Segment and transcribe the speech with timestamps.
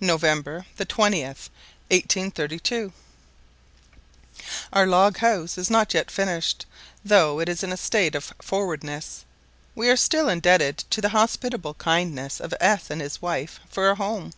[0.00, 1.50] November the 20th,
[1.92, 2.92] 1832.
[4.72, 6.66] OUR log house is not yet finished,
[7.04, 9.24] though it is in a state of forwardness.
[9.76, 13.94] We are still indebted to the hospitable kindness of S and his wife for a
[13.94, 14.32] home.